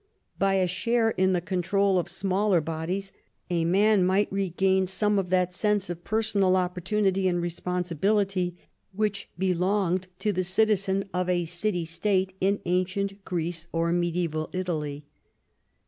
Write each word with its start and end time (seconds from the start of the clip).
By 0.39 0.55
a 0.55 0.65
share 0.65 1.11
in 1.11 1.33
the 1.33 1.41
control 1.41 1.99
of 1.99 2.09
smaller 2.09 2.59
bodies, 2.59 3.13
a 3.51 3.65
man 3.65 4.03
might 4.03 4.31
regain 4.33 4.87
some 4.87 5.19
of 5.19 5.29
that 5.29 5.53
sense 5.53 5.91
of 5.91 6.03
personal 6.03 6.55
opportunity 6.55 7.27
and 7.27 7.39
responsibility 7.39 8.57
which 8.93 9.29
belonged 9.37 10.07
to 10.17 10.33
the 10.33 10.43
citizen 10.43 11.07
of 11.13 11.29
a 11.29 11.45
city 11.45 11.85
state 11.85 12.33
in 12.41 12.61
ancient 12.65 13.23
Greece 13.25 13.67
or 13.71 13.91
medieval 13.93 14.49
Italy. 14.53 15.05